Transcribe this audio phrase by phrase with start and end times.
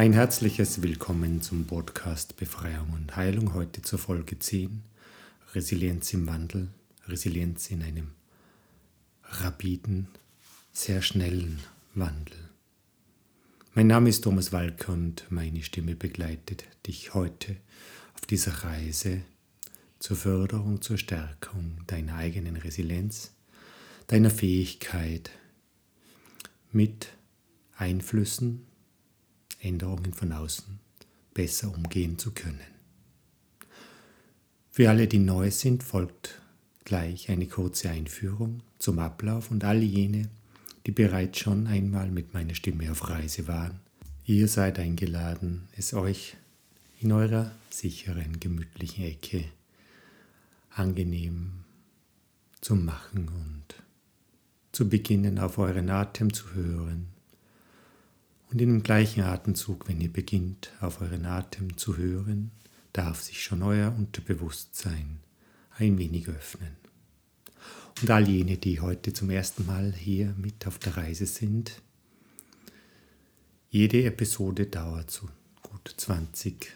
[0.00, 3.52] Ein herzliches Willkommen zum Podcast Befreiung und Heilung.
[3.52, 4.82] Heute zur Folge 10.
[5.54, 6.68] Resilienz im Wandel.
[7.06, 8.12] Resilienz in einem
[9.24, 10.08] rapiden,
[10.72, 11.60] sehr schnellen
[11.94, 12.38] Wandel.
[13.74, 17.56] Mein Name ist Thomas Walker und meine Stimme begleitet dich heute
[18.14, 19.20] auf dieser Reise
[19.98, 23.34] zur Förderung, zur Stärkung deiner eigenen Resilienz,
[24.06, 25.30] deiner Fähigkeit
[26.72, 27.08] mit
[27.76, 28.66] Einflüssen
[29.60, 30.78] Änderungen von außen
[31.34, 32.60] besser umgehen zu können.
[34.70, 36.40] Für alle, die neu sind, folgt
[36.84, 40.28] gleich eine kurze Einführung zum Ablauf und alle jene,
[40.86, 43.80] die bereits schon einmal mit meiner Stimme auf Reise waren,
[44.24, 46.36] ihr seid eingeladen, es euch
[47.00, 49.44] in eurer sicheren, gemütlichen Ecke
[50.70, 51.64] angenehm
[52.60, 53.74] zu machen und
[54.72, 57.08] zu beginnen, auf euren Atem zu hören
[58.50, 62.50] und in dem gleichen Atemzug, wenn ihr beginnt, auf euren Atem zu hören,
[62.92, 65.20] darf sich schon euer Unterbewusstsein
[65.78, 66.76] ein wenig öffnen.
[68.02, 71.80] Und all jene, die heute zum ersten Mal hier mit auf der Reise sind,
[73.68, 75.28] jede Episode dauert so
[75.62, 76.72] gut 20,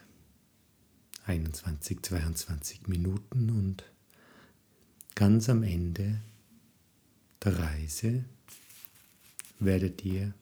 [1.27, 3.83] 21, 22 Minuten und
[5.17, 6.21] ganz am Ende
[7.43, 8.25] der Reise
[9.59, 10.35] werdet ihr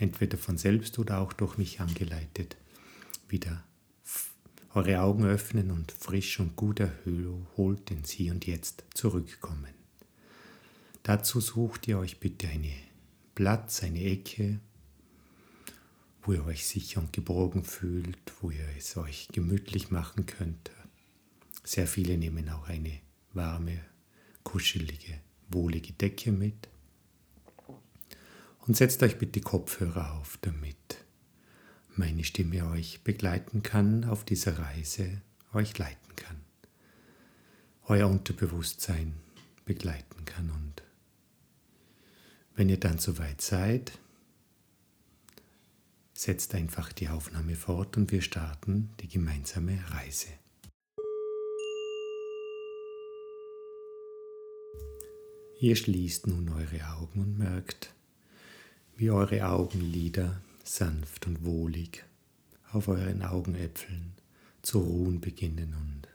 [0.00, 2.56] entweder von selbst oder auch durch mich angeleitet,
[3.28, 3.62] wieder
[4.74, 9.74] eure Augen öffnen und frisch und gut erholt ins Hier und Jetzt zurückkommen.
[11.02, 12.72] Dazu sucht ihr euch bitte einen
[13.34, 14.60] Platz, eine Ecke,
[16.22, 20.70] wo ihr euch sicher und geborgen fühlt, wo ihr es euch gemütlich machen könnt.
[21.64, 23.00] Sehr viele nehmen auch eine
[23.32, 23.80] warme,
[24.44, 26.69] kuschelige, wohlige Decke mit.
[28.66, 31.04] Und setzt euch bitte Kopfhörer auf, damit
[31.96, 35.22] meine Stimme euch begleiten kann, auf dieser Reise
[35.52, 36.36] euch leiten kann,
[37.86, 39.14] euer Unterbewusstsein
[39.64, 40.50] begleiten kann.
[40.50, 40.82] Und
[42.54, 43.92] wenn ihr dann soweit seid,
[46.12, 50.28] setzt einfach die Aufnahme fort und wir starten die gemeinsame Reise.
[55.58, 57.94] Ihr schließt nun eure Augen und merkt,
[59.00, 62.04] wie eure Augenlider sanft und wohlig
[62.70, 64.12] auf euren Augenäpfeln
[64.60, 66.06] zu ruhen beginnen und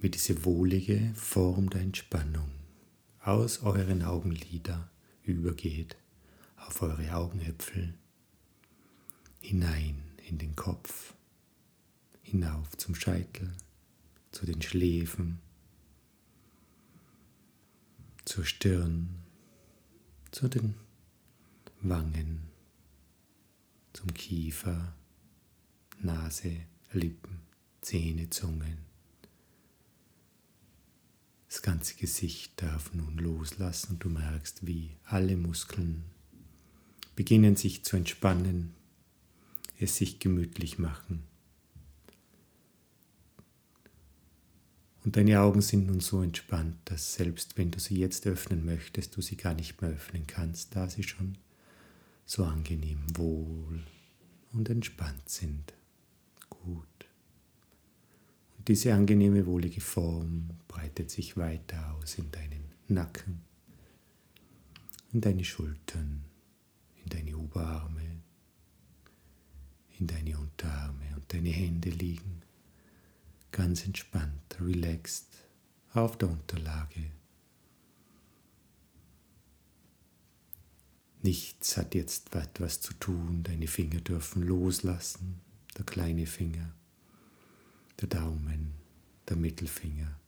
[0.00, 2.50] wie diese wohlige Form der Entspannung
[3.20, 4.88] aus euren Augenlider
[5.22, 5.98] übergeht
[6.56, 7.92] auf eure Augenäpfel,
[9.42, 11.12] hinein in den Kopf,
[12.22, 13.52] hinauf zum Scheitel,
[14.32, 15.38] zu den Schläfen,
[18.24, 19.16] zur Stirn,
[20.30, 20.76] zu den
[21.82, 22.42] Wangen,
[23.94, 24.94] zum Kiefer,
[26.00, 26.56] Nase,
[26.92, 27.40] Lippen,
[27.80, 28.78] Zähne, Zungen.
[31.48, 36.04] Das ganze Gesicht darf nun loslassen und du merkst, wie alle Muskeln
[37.16, 38.74] beginnen sich zu entspannen,
[39.78, 41.24] es sich gemütlich machen.
[45.02, 49.16] Und deine Augen sind nun so entspannt, dass selbst wenn du sie jetzt öffnen möchtest,
[49.16, 51.38] du sie gar nicht mehr öffnen kannst, da sie schon
[52.30, 53.82] so angenehm wohl
[54.52, 55.74] und entspannt sind.
[56.48, 56.86] Gut.
[58.56, 63.40] Und diese angenehme, wohlige Form breitet sich weiter aus in deinen Nacken,
[65.12, 66.24] in deine Schultern,
[67.02, 68.22] in deine Oberarme,
[69.98, 72.42] in deine Unterarme und deine Hände liegen
[73.50, 75.26] ganz entspannt, relaxed
[75.94, 77.10] auf der Unterlage
[81.22, 85.40] Nichts hat jetzt etwas zu tun, deine Finger dürfen loslassen,
[85.76, 86.72] der kleine Finger,
[88.00, 88.72] der Daumen,
[89.28, 90.18] der Mittelfinger,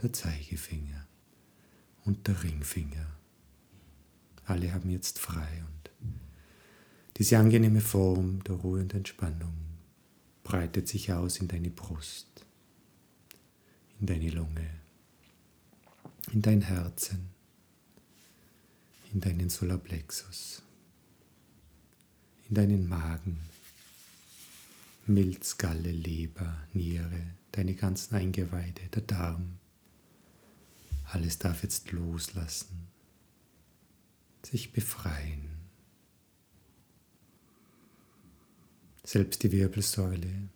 [0.00, 1.06] der Zeigefinger
[2.04, 3.06] und der Ringfinger.
[4.46, 5.90] Alle haben jetzt frei und
[7.18, 9.52] diese angenehme Form der Ruhe und Entspannung
[10.42, 12.46] breitet sich aus in deine Brust,
[14.00, 14.70] in deine Lunge,
[16.32, 17.37] in dein Herzen
[19.12, 20.62] in deinen Solarplexus,
[22.48, 23.38] in deinen Magen,
[25.06, 29.58] Milz, Galle, Leber, Niere, deine ganzen Eingeweide, der Darm.
[31.04, 32.88] Alles darf jetzt loslassen,
[34.44, 35.48] sich befreien.
[39.04, 40.48] Selbst die Wirbelsäule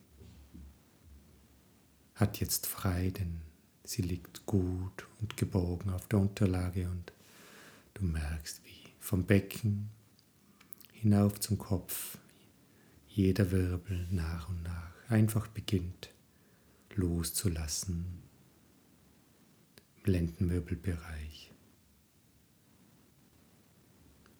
[2.14, 3.40] hat jetzt frei, denn
[3.84, 7.11] sie liegt gut und geborgen auf der Unterlage und
[7.94, 9.90] Du merkst, wie vom Becken
[10.92, 12.18] hinauf zum Kopf,
[13.08, 16.10] jeder Wirbel nach und nach einfach beginnt
[16.94, 18.22] loszulassen
[20.04, 21.50] im Lendenwirbelbereich,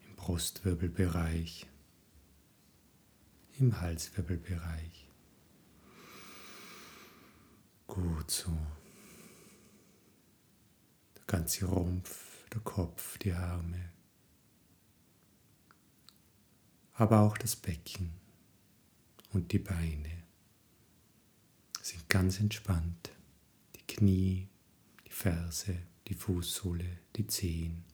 [0.07, 1.67] im Brustwirbelbereich,
[3.59, 5.09] im Halswirbelbereich.
[7.87, 8.57] Gut so.
[11.17, 12.22] Der ganze Rumpf,
[12.53, 13.91] der Kopf, die Arme,
[16.95, 18.13] aber auch das Becken
[19.33, 20.23] und die Beine
[21.81, 23.11] sind ganz entspannt.
[23.75, 24.49] Die Knie,
[25.07, 25.77] die Ferse,
[26.07, 27.85] die Fußsohle, die Zehen.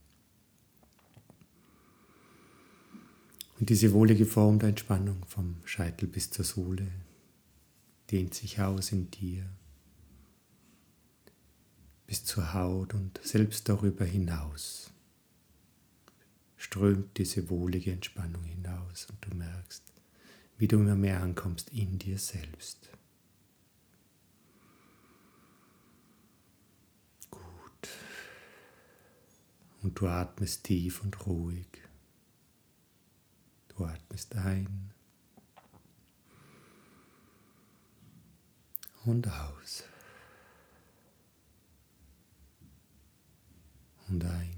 [3.59, 6.91] Und diese wohlige Form der Entspannung vom Scheitel bis zur Sohle
[8.11, 9.49] dehnt sich aus in dir
[12.09, 14.91] bis zur Haut und selbst darüber hinaus
[16.57, 19.85] strömt diese wohlige Entspannung hinaus und du merkst,
[20.57, 22.89] wie du immer mehr ankommst in dir selbst.
[27.31, 27.89] Gut.
[29.83, 31.69] Und du atmest tief und ruhig.
[33.69, 34.95] Du atmest ein
[39.05, 39.85] und aus.
[44.09, 44.55] Und ein.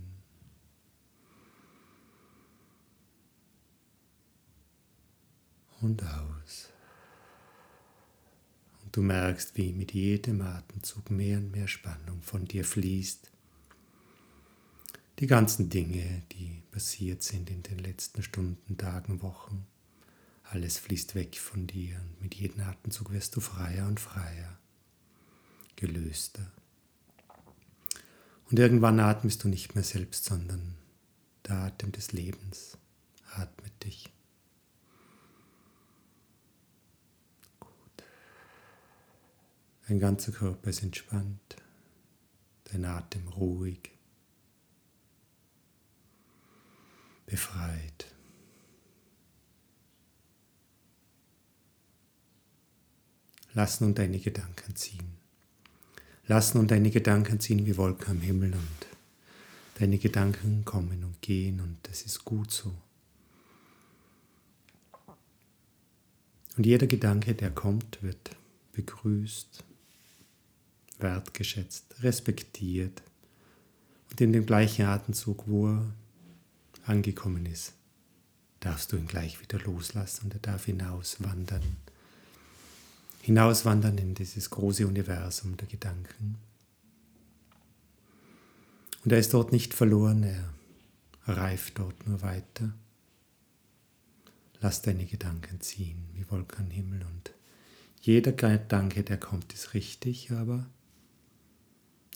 [5.80, 6.68] Und aus.
[8.82, 13.30] Und du merkst, wie mit jedem Atemzug mehr und mehr Spannung von dir fließt.
[15.20, 19.66] Die ganzen Dinge, die passiert sind in den letzten Stunden, Tagen, Wochen,
[20.44, 24.58] alles fließt weg von dir und mit jedem Atemzug wirst du freier und freier,
[25.76, 26.50] gelöster.
[28.50, 30.74] Und irgendwann atmest du nicht mehr selbst, sondern
[31.46, 32.76] der Atem des Lebens
[33.36, 34.10] atmet dich.
[37.60, 38.04] Gut.
[39.86, 41.56] Dein ganzer Körper ist entspannt,
[42.64, 43.92] dein Atem ruhig,
[47.26, 48.12] befreit.
[53.52, 55.19] Lass nun deine Gedanken ziehen
[56.30, 58.86] lassen und deine Gedanken ziehen wie Wolken am Himmel und
[59.80, 62.72] deine Gedanken kommen und gehen und das ist gut so.
[66.56, 68.36] Und jeder Gedanke, der kommt, wird
[68.72, 69.64] begrüßt,
[71.00, 73.02] wertgeschätzt, respektiert
[74.10, 75.92] und in dem gleichen Atemzug, wo er
[76.86, 77.72] angekommen ist,
[78.60, 81.62] darfst du ihn gleich wieder loslassen und er darf hinauswandern
[83.22, 86.36] hinauswandern in dieses große Universum der Gedanken.
[89.04, 90.52] Und er ist dort nicht verloren, er
[91.26, 92.72] reift dort nur weiter.
[94.60, 97.32] Lass deine Gedanken ziehen wie Wolkenhimmel und
[98.02, 100.66] jeder Gedanke, der kommt, ist richtig, aber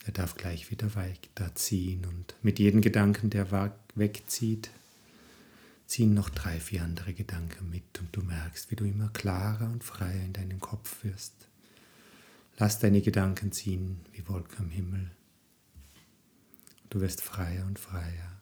[0.05, 4.69] er darf gleich wieder weiterziehen und mit jedem Gedanken, der wegzieht,
[5.87, 9.83] ziehen noch drei, vier andere Gedanken mit und du merkst, wie du immer klarer und
[9.83, 11.33] freier in deinem Kopf wirst.
[12.57, 15.11] Lass deine Gedanken ziehen wie Wolken am Himmel.
[16.89, 18.41] Du wirst freier und freier.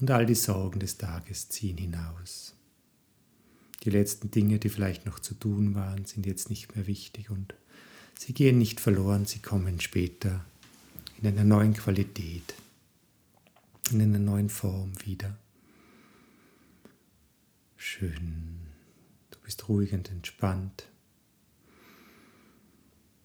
[0.00, 2.54] Und all die Sorgen des Tages ziehen hinaus.
[3.84, 7.54] Die letzten Dinge, die vielleicht noch zu tun waren, sind jetzt nicht mehr wichtig und
[8.18, 10.44] sie gehen nicht verloren, sie kommen später
[11.20, 12.54] in einer neuen Qualität,
[13.90, 15.36] in einer neuen Form wieder.
[17.76, 18.60] Schön.
[19.30, 20.88] Du bist ruhig und entspannt.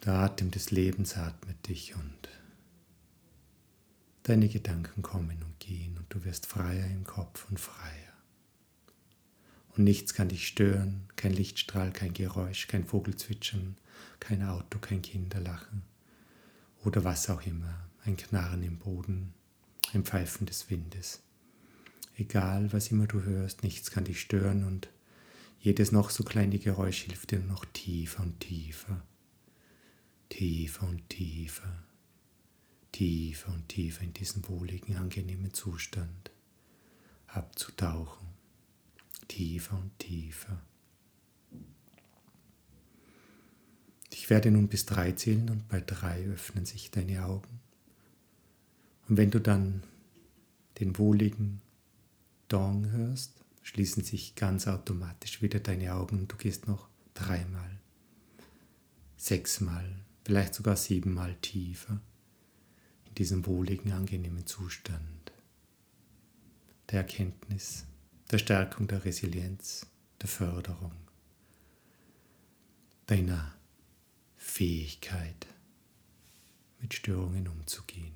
[0.06, 2.30] Der Atem des Lebens atmet dich und
[4.24, 8.14] deine Gedanken kommen und gehen und du wirst freier im Kopf und freier.
[9.76, 13.78] Und nichts kann dich stören, kein Lichtstrahl, kein Geräusch, kein Vogelzwitschern,
[14.20, 15.84] kein Auto, kein Kinderlachen
[16.84, 19.34] oder was auch immer, ein Knarren im Boden,
[19.94, 21.22] ein Pfeifen des Windes.
[22.20, 24.90] Egal, was immer du hörst, nichts kann dich stören und
[25.62, 29.02] jedes noch so kleine Geräusch hilft dir noch tiefer und tiefer,
[30.28, 31.82] tiefer und tiefer,
[32.92, 36.32] tiefer und tiefer in diesen wohligen, angenehmen Zustand
[37.28, 38.28] abzutauchen,
[39.30, 40.62] tiefer und tiefer.
[44.12, 47.62] Ich werde nun bis drei zählen und bei drei öffnen sich deine Augen.
[49.08, 49.84] Und wenn du dann
[50.80, 51.62] den wohligen,
[52.50, 57.80] Dong hörst, schließen sich ganz automatisch wieder deine Augen und du gehst noch dreimal,
[59.16, 62.02] sechsmal, vielleicht sogar siebenmal tiefer
[63.06, 65.32] in diesem wohligen, angenehmen Zustand
[66.90, 67.86] der Erkenntnis,
[68.32, 69.86] der Stärkung der Resilienz,
[70.22, 70.92] der Förderung
[73.06, 73.54] deiner
[74.38, 75.48] Fähigkeit,
[76.80, 78.14] mit Störungen umzugehen.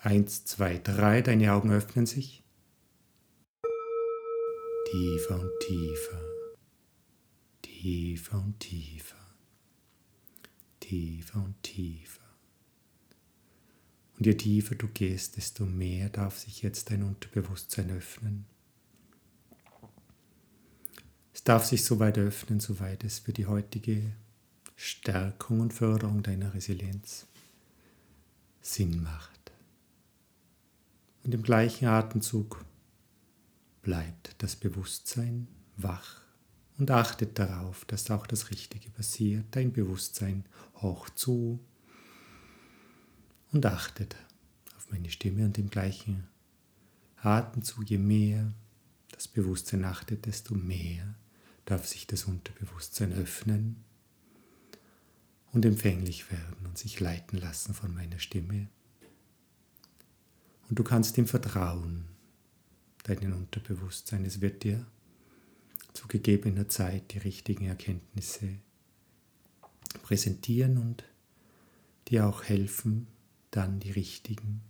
[0.00, 2.43] Eins, zwei, drei, deine Augen öffnen sich.
[4.94, 6.22] Tiefer und tiefer,
[7.62, 9.34] tiefer und tiefer,
[10.78, 12.22] tiefer und tiefer.
[14.16, 18.46] Und je tiefer du gehst, desto mehr darf sich jetzt dein Unterbewusstsein öffnen.
[21.32, 24.12] Es darf sich so weit öffnen, soweit es für die heutige
[24.76, 27.26] Stärkung und Förderung deiner Resilienz
[28.60, 29.50] Sinn macht.
[31.24, 32.64] Und im gleichen Atemzug
[33.84, 36.22] bleibt das Bewusstsein wach
[36.78, 39.44] und achtet darauf, dass auch das Richtige passiert.
[39.52, 40.44] Dein Bewusstsein
[40.76, 41.60] hoch zu
[43.52, 44.16] und achtet
[44.76, 46.26] auf meine Stimme und im gleichen
[47.18, 48.52] Atemzug, je mehr
[49.12, 51.14] das Bewusstsein achtet, desto mehr
[51.66, 53.84] darf sich das Unterbewusstsein öffnen
[55.52, 58.68] und empfänglich werden und sich leiten lassen von meiner Stimme.
[60.68, 62.13] Und du kannst ihm vertrauen,
[63.04, 64.24] deinem Unterbewusstsein.
[64.24, 64.84] Es wird dir
[65.92, 68.58] zu gegebener Zeit die richtigen Erkenntnisse
[70.02, 71.04] präsentieren und
[72.08, 73.06] dir auch helfen,
[73.50, 74.62] dann die richtigen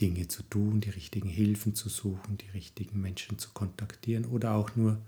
[0.00, 4.74] Dinge zu tun, die richtigen Hilfen zu suchen, die richtigen Menschen zu kontaktieren oder auch
[4.74, 5.00] nur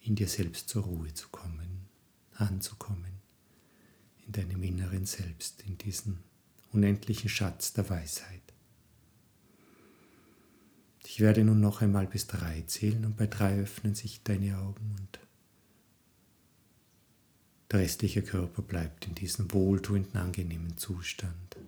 [0.00, 1.86] in dir selbst zur Ruhe zu kommen,
[2.34, 3.20] anzukommen,
[4.26, 6.18] in deinem inneren Selbst, in diesen
[6.72, 8.41] unendlichen Schatz der Weisheit.
[11.12, 14.96] Ich werde nun noch einmal bis drei zählen und bei drei öffnen sich deine Augen
[14.98, 15.20] und
[17.70, 21.58] der restliche Körper bleibt in diesem wohltuenden, angenehmen Zustand.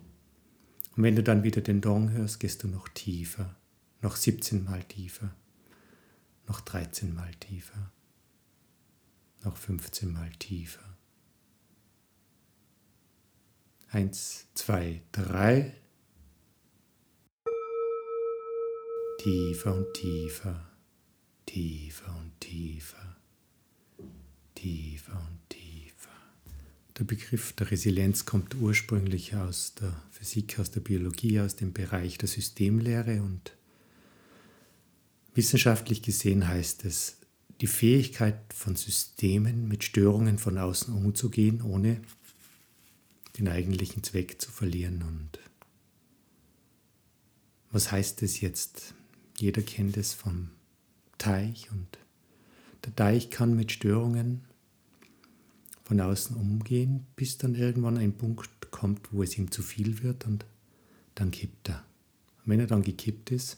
[0.97, 3.55] Und wenn du dann wieder den Dong hörst, gehst du noch tiefer,
[4.01, 5.35] noch 17 Mal tiefer,
[6.47, 7.91] noch 13 Mal tiefer
[9.45, 10.83] noch 15 Mal tiefer.
[13.89, 15.73] Eins, zwei, drei.
[19.25, 20.69] Tiefer und tiefer,
[21.47, 23.17] tiefer und tiefer,
[24.53, 26.11] tiefer und tiefer.
[26.95, 32.19] Der Begriff der Resilienz kommt ursprünglich aus der Physik, aus der Biologie, aus dem Bereich
[32.19, 33.57] der Systemlehre und
[35.33, 37.17] wissenschaftlich gesehen heißt es,
[37.61, 41.99] die Fähigkeit von Systemen mit Störungen von außen umzugehen, ohne
[43.39, 45.01] den eigentlichen Zweck zu verlieren.
[45.01, 45.39] Und
[47.71, 48.93] was heißt es jetzt?
[49.37, 50.49] Jeder kennt es vom
[51.17, 51.87] Teich und
[52.85, 54.45] der Teich kann mit Störungen
[55.83, 60.25] von außen umgehen, bis dann irgendwann ein Punkt kommt, wo es ihm zu viel wird
[60.25, 60.45] und
[61.13, 61.85] dann kippt er.
[62.39, 63.57] Und wenn er dann gekippt ist,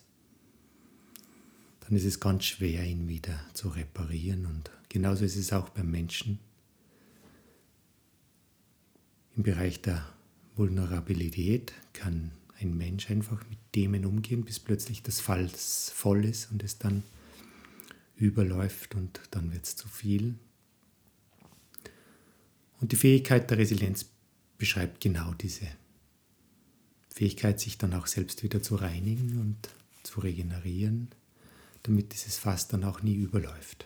[1.82, 4.46] dann ist es ganz schwer, ihn wieder zu reparieren.
[4.46, 6.40] Und genauso ist es auch beim Menschen.
[9.38, 10.06] Im Bereich der
[10.56, 16.64] Vulnerabilität kann ein Mensch einfach mit Themen umgehen, bis plötzlich das Falls voll ist und
[16.64, 17.04] es dann
[18.16, 20.36] überläuft und dann wird es zu viel.
[22.80, 24.06] Und die Fähigkeit der Resilienz
[24.58, 25.68] beschreibt genau diese
[27.10, 29.70] Fähigkeit, sich dann auch selbst wieder zu reinigen und
[30.04, 31.10] zu regenerieren
[31.88, 33.86] damit dieses Fass dann auch nie überläuft.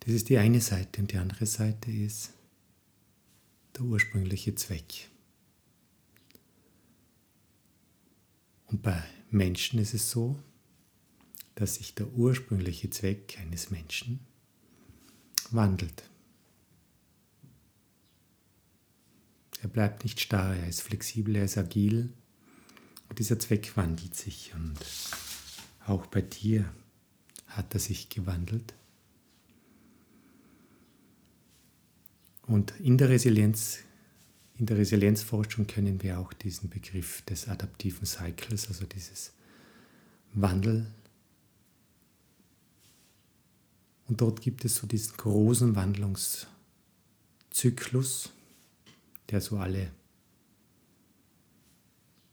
[0.00, 2.32] Das ist die eine Seite und die andere Seite ist
[3.80, 5.08] der ursprüngliche Zweck.
[8.66, 10.38] Und bei Menschen ist es so,
[11.54, 14.20] dass sich der ursprüngliche Zweck eines Menschen
[15.50, 16.08] wandelt.
[19.62, 22.12] Er bleibt nicht starr, er ist flexibel, er ist agil
[23.08, 24.78] und dieser Zweck wandelt sich und
[25.86, 26.72] auch bei dir
[27.46, 28.74] hat er sich gewandelt.
[32.50, 33.78] Und in der Resilienz,
[34.58, 39.32] in der Resilienzforschung kennen wir auch diesen Begriff des adaptiven Cycles, also dieses
[40.34, 40.88] Wandel.
[44.08, 48.32] Und dort gibt es so diesen großen Wandlungszyklus,
[49.28, 49.92] der so alle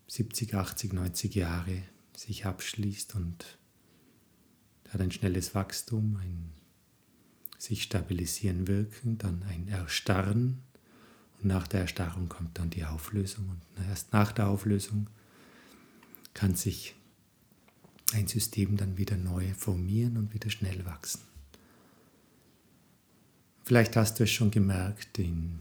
[0.08, 1.84] 70, 80, 90 Jahre
[2.16, 3.60] sich abschließt und
[4.90, 6.57] hat ein schnelles Wachstum, ein
[7.58, 10.60] sich stabilisieren wirken, dann ein Erstarren
[11.40, 15.08] und nach der Erstarrung kommt dann die Auflösung und erst nach der Auflösung
[16.34, 16.96] kann sich
[18.14, 21.22] ein System dann wieder neu formieren und wieder schnell wachsen.
[23.64, 25.60] Vielleicht hast du es schon gemerkt, in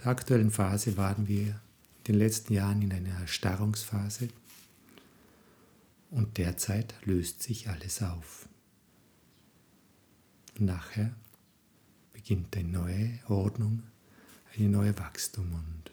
[0.00, 1.60] der aktuellen Phase waren wir
[2.06, 4.28] den letzten Jahren in einer Erstarrungsphase.
[6.10, 8.48] Und derzeit löst sich alles auf.
[10.58, 11.14] Nachher
[12.12, 13.82] beginnt eine neue Ordnung,
[14.56, 15.52] eine neue Wachstum.
[15.52, 15.90] Und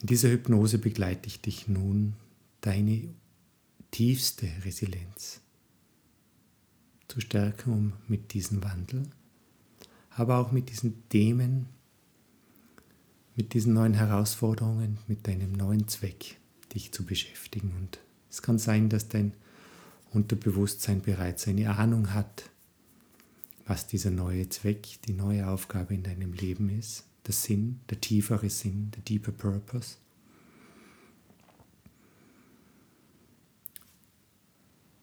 [0.00, 2.14] in dieser Hypnose begleite ich dich nun,
[2.60, 3.08] deine
[3.90, 5.40] tiefste Resilienz
[7.08, 9.02] zu stärken, um mit diesem Wandel,
[10.10, 11.66] aber auch mit diesen Themen,
[13.36, 16.38] mit diesen neuen Herausforderungen, mit deinem neuen Zweck
[16.74, 17.72] dich zu beschäftigen.
[17.76, 19.34] Und es kann sein, dass dein
[20.14, 22.50] Unterbewusstsein bereits eine Ahnung hat,
[23.66, 28.48] was dieser neue Zweck, die neue Aufgabe in deinem Leben ist, der Sinn, der tiefere
[28.50, 29.96] Sinn, der deeper Purpose.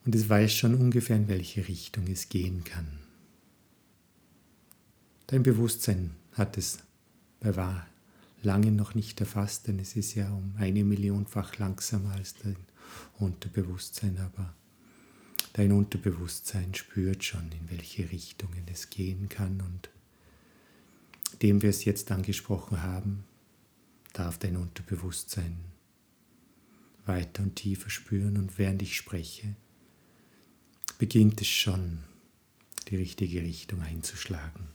[0.06, 2.88] Und es weiß schon ungefähr, in welche Richtung es gehen kann.
[5.28, 6.80] Dein Bewusstsein hat es
[7.40, 7.88] bei wahr
[8.44, 12.56] lange noch nicht erfasst, denn es ist ja um eine Millionfach langsamer als dein
[13.20, 14.54] Unterbewusstsein, aber
[15.54, 19.90] dein Unterbewusstsein spürt schon, in welche Richtungen es gehen kann und
[21.42, 23.24] dem wir es jetzt angesprochen haben,
[24.14, 25.58] darf dein Unterbewusstsein
[27.06, 29.56] weiter und tiefer spüren und während ich spreche,
[30.98, 32.04] beginnt es schon
[32.90, 34.68] die richtige Richtung einzuschlagen.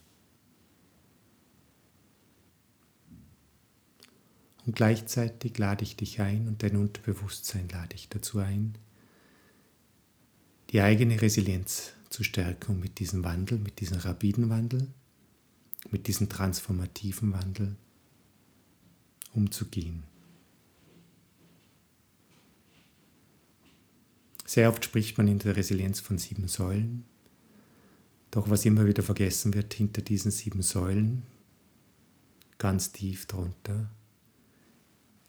[4.66, 8.76] Und gleichzeitig lade ich dich ein und dein Unterbewusstsein lade ich dazu ein,
[10.70, 14.88] die eigene Resilienz zu stärken und mit diesem Wandel, mit diesem rapiden Wandel,
[15.90, 17.76] mit diesem transformativen Wandel
[19.34, 20.02] umzugehen.
[24.44, 27.04] Sehr oft spricht man in der Resilienz von sieben Säulen.
[28.30, 31.24] Doch was immer wieder vergessen wird, hinter diesen sieben Säulen,
[32.58, 33.90] ganz tief drunter,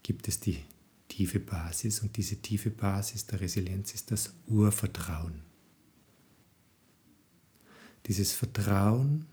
[0.03, 0.59] gibt es die
[1.07, 5.41] tiefe Basis und diese tiefe Basis der Resilienz ist das Urvertrauen.
[8.05, 9.25] Dieses Vertrauen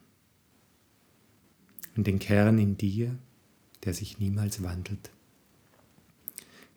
[1.94, 3.16] in den Kern in dir,
[3.84, 5.10] der sich niemals wandelt.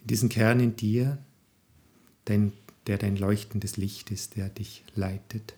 [0.02, 1.18] In diesen Kern in dir,
[2.28, 5.56] der dein leuchtendes Licht ist, der dich leitet.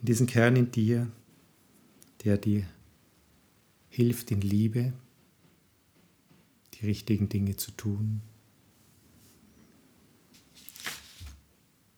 [0.00, 1.10] In diesen Kern in dir,
[2.24, 2.66] der dir
[3.88, 4.92] hilft in Liebe,
[6.80, 8.22] die richtigen Dinge zu tun.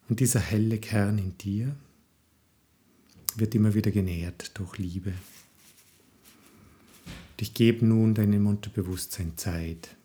[0.08, 1.76] Und dieser helle Kern in dir
[3.36, 5.10] wird immer wieder genährt durch Liebe.
[7.30, 9.96] Und ich gebe nun deinem Unterbewusstsein Zeit,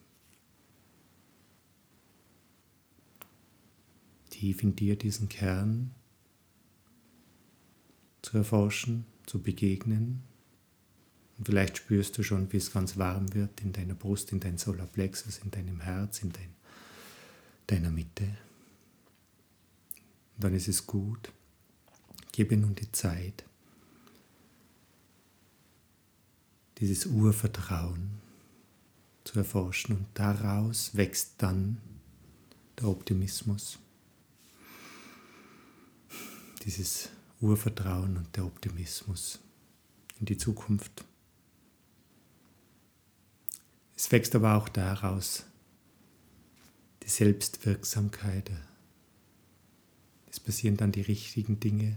[4.29, 5.91] tief in dir diesen Kern
[8.21, 10.23] zu erforschen, zu begegnen
[11.37, 14.57] und vielleicht spürst du schon, wie es ganz warm wird in deiner Brust, in deinem
[14.57, 16.53] Solarplexus, in deinem Herz, in dein,
[17.67, 18.25] deiner Mitte.
[20.35, 21.31] Und dann ist es gut.
[22.31, 23.43] Gebe nun die Zeit,
[26.79, 28.21] dieses Urvertrauen
[29.23, 31.77] zu erforschen und daraus wächst dann
[32.79, 33.79] der Optimismus.
[36.65, 37.09] Dieses
[37.41, 39.39] Urvertrauen und der Optimismus
[40.19, 41.05] in die Zukunft.
[44.03, 45.45] Es wächst aber auch daraus
[47.03, 48.51] die Selbstwirksamkeit.
[50.29, 51.95] Es passieren dann die richtigen Dinge.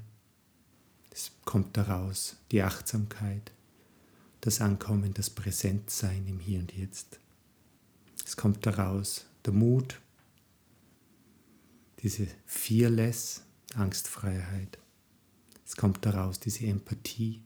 [1.10, 3.50] Es kommt daraus die Achtsamkeit,
[4.40, 7.18] das Ankommen, das Präsentsein im Hier und Jetzt.
[8.24, 10.00] Es kommt daraus der Mut,
[12.04, 13.42] diese Fearless,
[13.74, 14.78] Angstfreiheit.
[15.66, 17.42] Es kommt daraus diese Empathie,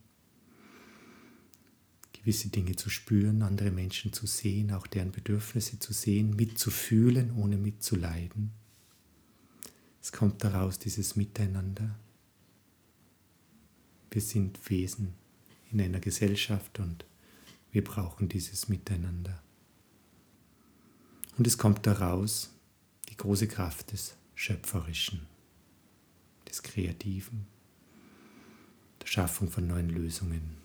[2.21, 7.57] gewisse Dinge zu spüren, andere Menschen zu sehen, auch deren Bedürfnisse zu sehen, mitzufühlen, ohne
[7.57, 8.53] mitzuleiden.
[10.03, 11.95] Es kommt daraus dieses Miteinander.
[14.11, 15.15] Wir sind Wesen
[15.71, 17.05] in einer Gesellschaft und
[17.73, 19.43] wir brauchen dieses Miteinander.
[21.39, 22.51] Und es kommt daraus
[23.09, 25.27] die große Kraft des Schöpferischen,
[26.49, 27.47] des Kreativen,
[29.01, 30.60] der Schaffung von neuen Lösungen.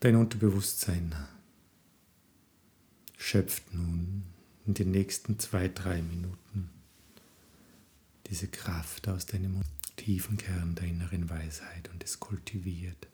[0.00, 1.14] Dein Unterbewusstsein
[3.18, 4.24] schöpft nun
[4.64, 6.70] in den nächsten zwei, drei Minuten
[8.26, 9.60] diese Kraft aus deinem
[9.96, 13.08] tiefen Kern der inneren Weisheit und es kultiviert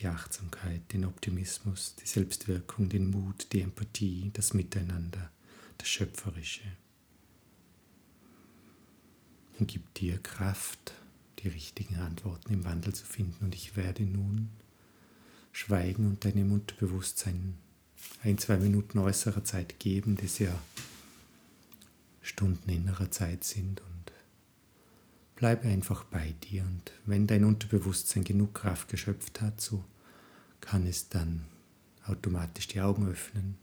[0.00, 5.30] die Achtsamkeit, den Optimismus, die Selbstwirkung, den Mut, die Empathie, das Miteinander,
[5.76, 6.64] das Schöpferische.
[9.58, 10.94] Und gibt dir Kraft,
[11.40, 13.44] die richtigen Antworten im Wandel zu finden.
[13.44, 14.48] Und ich werde nun
[15.52, 17.58] schweigen und deinem Unterbewusstsein
[18.22, 20.52] ein, zwei Minuten äußerer Zeit geben, das ja
[22.22, 24.12] Stunden innerer Zeit sind und
[25.36, 29.84] bleibe einfach bei dir und wenn dein Unterbewusstsein genug Kraft geschöpft hat, so
[30.60, 31.44] kann es dann
[32.06, 33.58] automatisch die Augen öffnen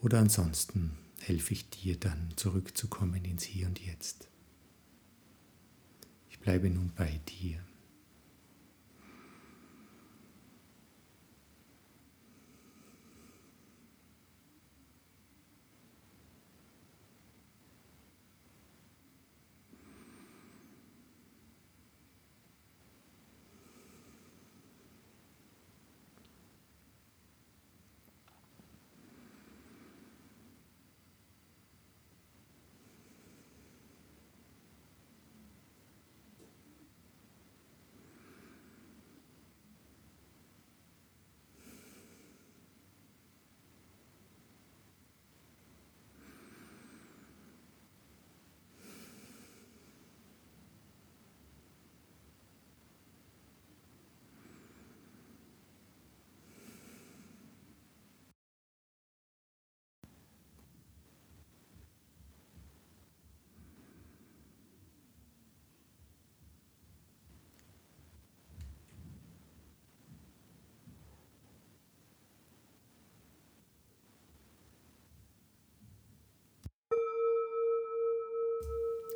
[0.00, 4.28] oder ansonsten helfe ich dir dann zurückzukommen ins Hier und Jetzt.
[6.30, 7.58] Ich bleibe nun bei dir.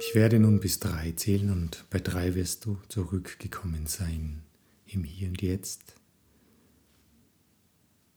[0.00, 4.42] Ich werde nun bis drei zählen und bei drei wirst du zurückgekommen sein
[4.86, 5.94] im Hier und Jetzt.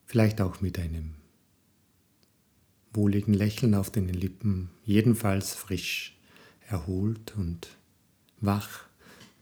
[0.06, 1.16] Vielleicht auch mit einem
[2.94, 6.18] wohligen Lächeln auf den Lippen, jedenfalls frisch,
[6.68, 7.78] erholt und
[8.42, 8.86] wach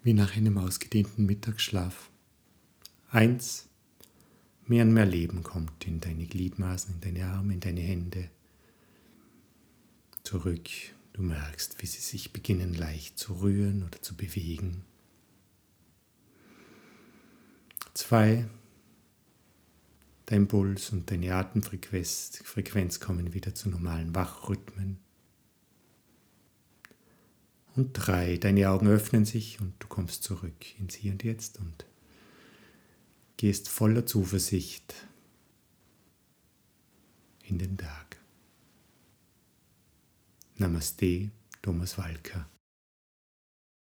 [0.04, 2.10] wie nach einem ausgedehnten Mittagsschlaf.
[3.10, 3.70] Eins,
[4.68, 8.30] mehr und mehr Leben kommt in deine Gliedmaßen, in deine Arme, in deine Hände.
[10.24, 10.70] Zurück
[11.16, 14.84] Du merkst, wie sie sich beginnen leicht zu rühren oder zu bewegen.
[17.94, 18.50] Zwei,
[20.26, 24.98] dein Puls und deine Atemfrequenz Frequenz kommen wieder zu normalen Wachrhythmen.
[27.78, 31.86] Und drei, deine Augen öffnen sich und du kommst zurück ins Hier und Jetzt und
[33.38, 34.94] gehst voller Zuversicht
[37.44, 38.15] in den Tag.
[40.60, 41.30] Namaste,
[41.62, 42.46] Thomas Walker.